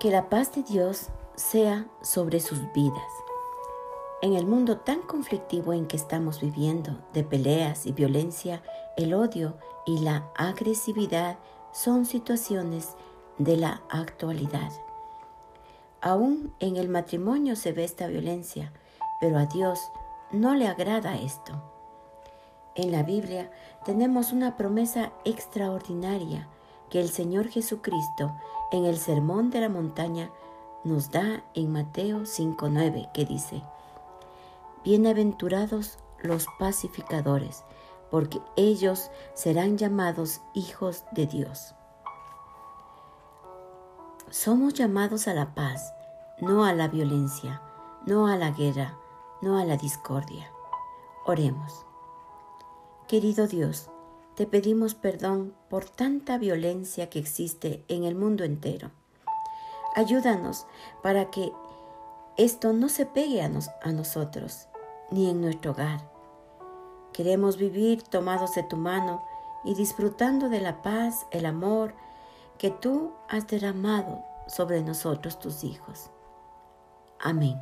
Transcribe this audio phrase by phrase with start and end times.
[0.00, 3.12] Que la paz de Dios sea sobre sus vidas.
[4.22, 8.62] En el mundo tan conflictivo en que estamos viviendo, de peleas y violencia,
[8.96, 11.38] el odio y la agresividad
[11.72, 12.96] son situaciones
[13.36, 14.72] de la actualidad.
[16.00, 18.72] Aún en el matrimonio se ve esta violencia,
[19.20, 19.78] pero a Dios
[20.32, 21.62] no le agrada esto.
[22.74, 23.50] En la Biblia
[23.84, 26.48] tenemos una promesa extraordinaria
[26.88, 28.34] que el Señor Jesucristo
[28.72, 30.30] en el Sermón de la Montaña
[30.84, 33.62] nos da en Mateo 5.9 que dice,
[34.84, 37.64] Bienaventurados los pacificadores,
[38.10, 41.74] porque ellos serán llamados hijos de Dios.
[44.30, 45.92] Somos llamados a la paz,
[46.40, 47.60] no a la violencia,
[48.06, 48.96] no a la guerra,
[49.42, 50.50] no a la discordia.
[51.26, 51.84] Oremos.
[53.06, 53.90] Querido Dios,
[54.40, 58.90] te pedimos perdón por tanta violencia que existe en el mundo entero.
[59.94, 60.66] Ayúdanos
[61.02, 61.52] para que
[62.38, 64.66] esto no se pegue a, nosotros
[65.10, 66.10] ni en nuestro hogar.
[67.12, 69.22] Queremos vivir tomados de tu mano
[69.62, 71.92] y disfrutando de la paz, el amor
[72.56, 76.08] que tú has derramado sobre nosotros tus hijos.
[77.18, 77.60] Amén.